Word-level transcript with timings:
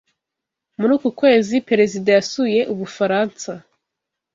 Muri 0.79 0.91
uku 0.97 1.09
kwezi, 1.19 1.55
Perezida 1.69 2.09
yasuye 2.17 2.59
Ubufaransa. 2.73 3.51